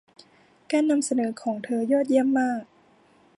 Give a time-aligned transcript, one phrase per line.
[0.71, 2.63] การนำเสนอของเธอยอดเยี่ยมมาก